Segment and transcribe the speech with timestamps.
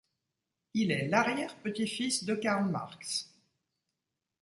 [0.73, 3.29] Il est l’arrière-petit-fils de Karl Marx.